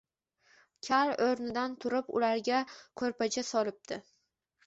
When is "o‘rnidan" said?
1.25-1.75